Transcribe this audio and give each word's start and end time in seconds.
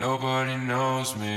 Nobody 0.00 0.56
knows 0.56 1.14
me. 1.16 1.35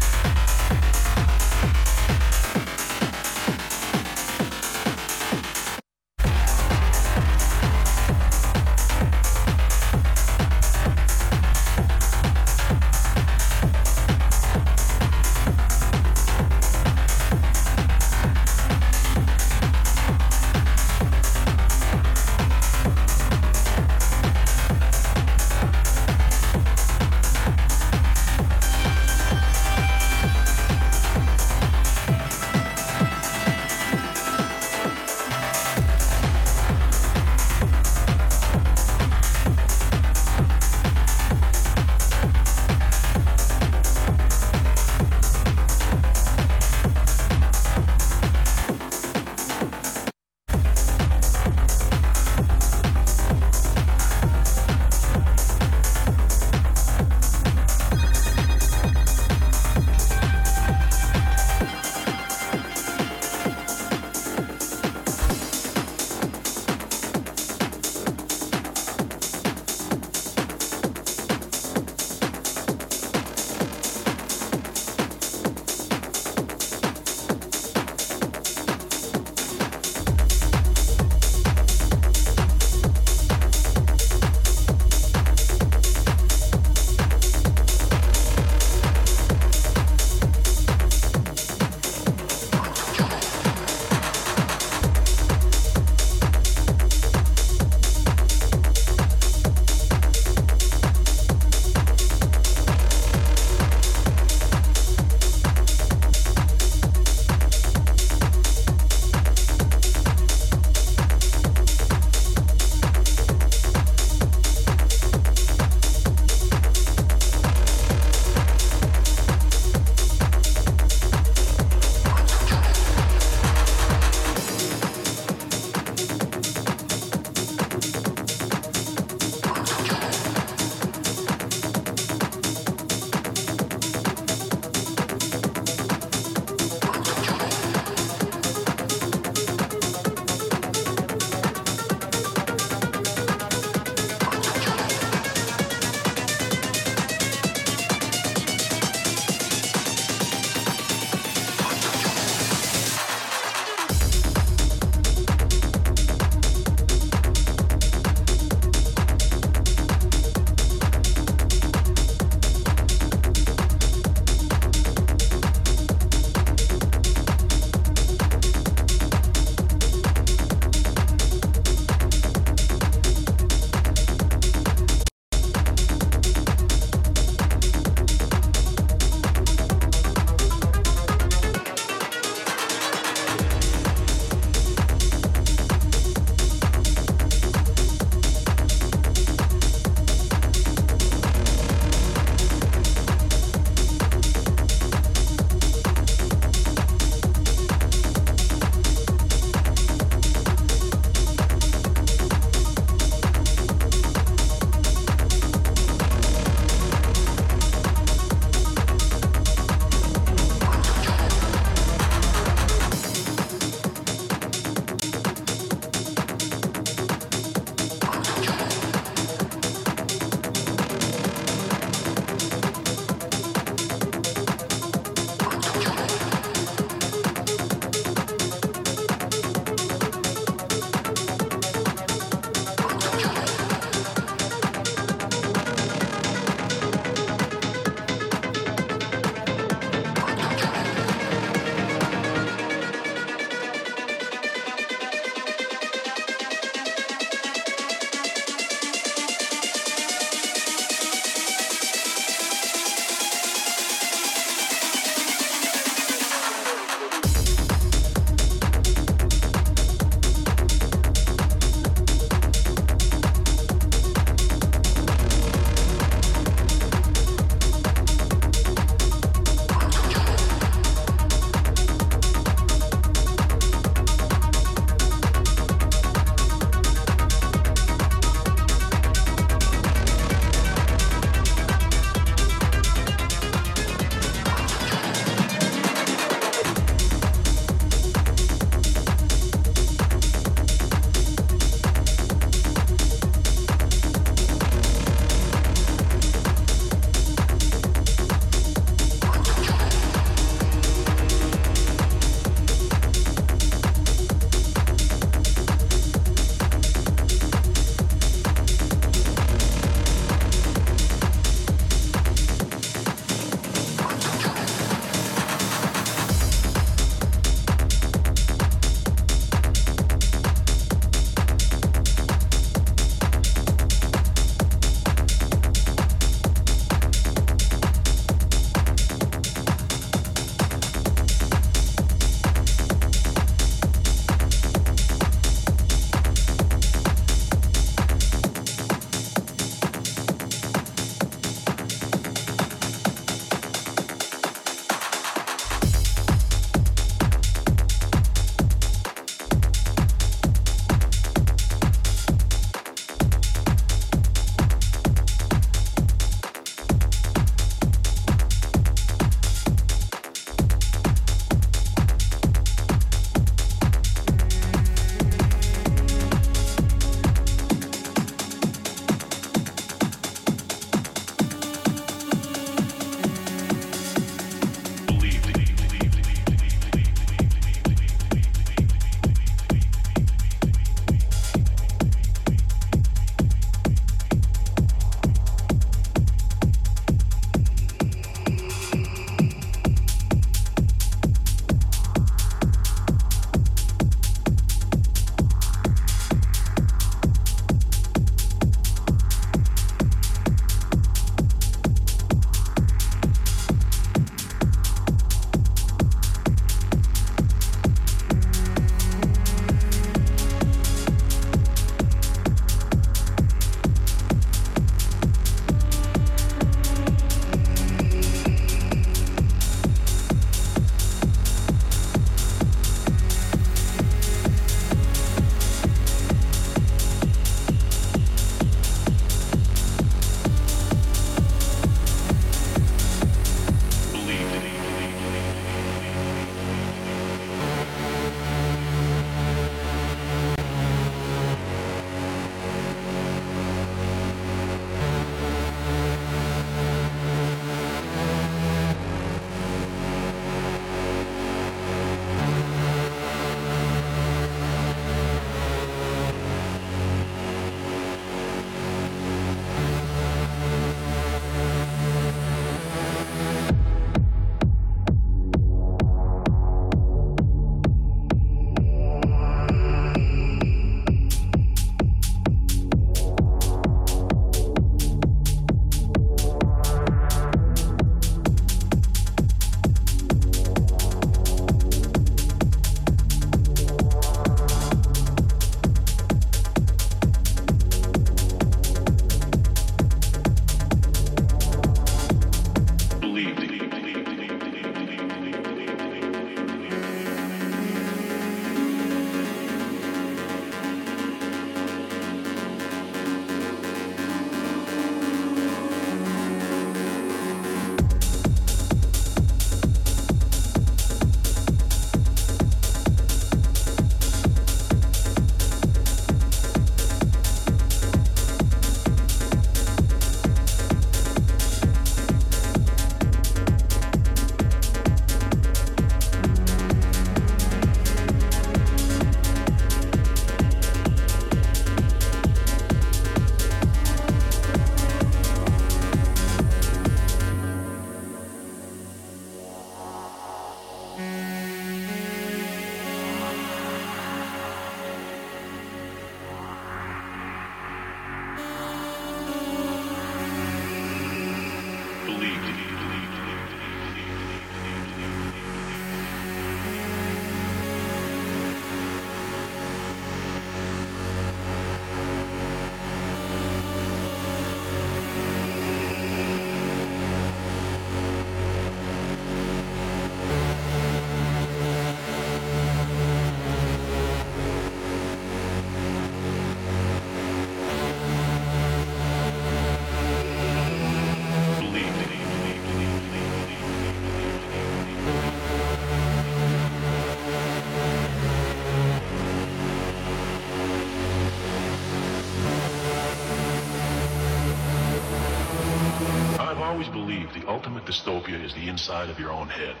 Dystopia 598.21 598.63
is 598.63 598.73
the 598.73 598.87
inside 598.87 599.29
of 599.29 599.39
your 599.39 599.51
own 599.51 599.67
head. 599.67 600.00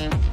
Thank 0.00 0.14
you. 0.14 0.29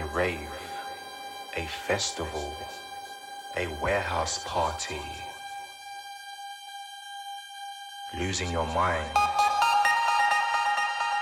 a 0.00 0.04
rave, 0.06 0.50
a 1.56 1.66
festival, 1.66 2.52
a 3.56 3.68
warehouse 3.80 4.42
party. 4.44 5.00
Losing 8.18 8.50
your 8.50 8.66
mind 8.66 9.08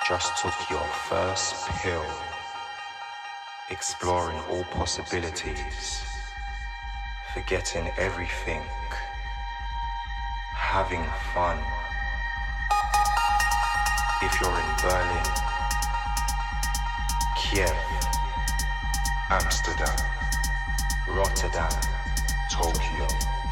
just 0.08 0.40
took 0.40 0.54
your 0.70 0.86
first 1.08 1.68
pill, 1.82 2.04
exploring 3.70 4.38
all 4.48 4.64
possibilities, 4.64 6.02
forgetting 7.34 7.90
everything, 7.98 8.62
having 10.54 11.04
fun. 11.34 11.58
If 14.22 14.40
you're 14.40 14.58
in 14.64 14.70
Berlin, 14.80 15.28
Kiev, 17.36 18.01
Amsterdam, 19.32 19.96
Rotterdam, 21.08 21.72
Tokyo, 22.50 23.06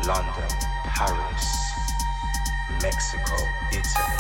London, 0.07 0.51
Paris, 0.85 1.73
Mexico, 2.83 3.37
Italy, 3.73 4.19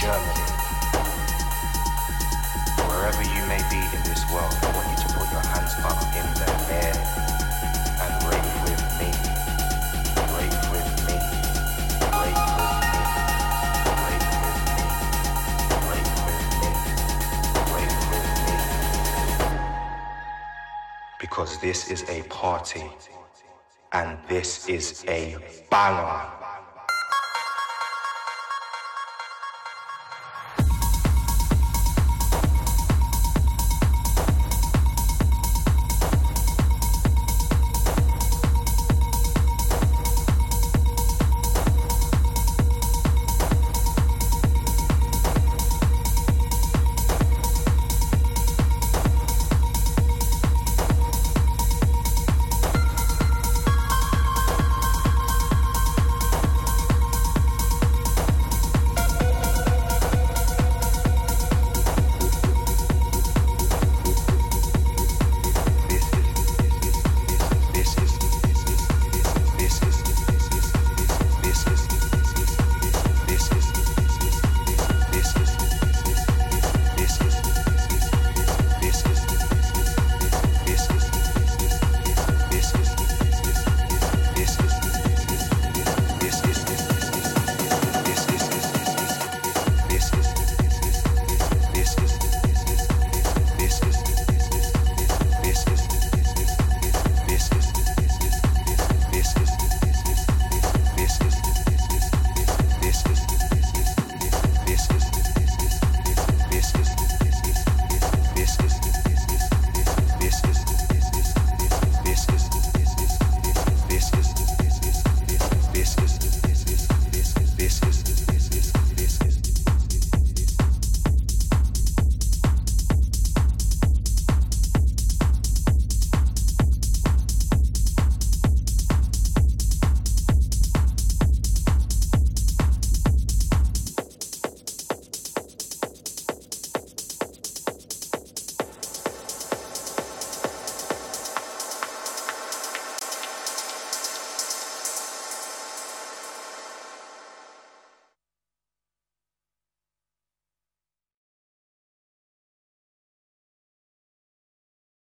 Germany. 0.00 0.48
Wherever 2.88 3.22
you 3.22 3.44
may 3.44 3.60
be 3.68 3.76
in 3.94 4.02
this 4.04 4.24
world, 4.32 4.56
I 4.62 4.72
want 4.74 4.88
you 4.88 5.06
to 5.06 5.12
put 5.12 5.30
your 5.30 5.44
hands 5.52 5.74
up 5.84 6.00
in 6.16 6.24
the 6.40 6.72
air. 6.72 7.29
because 21.30 21.58
this 21.60 21.90
is 21.92 22.02
a 22.10 22.22
party 22.24 22.84
and 23.92 24.18
this 24.28 24.68
is 24.68 25.04
a 25.08 25.36
banger. 25.70 26.39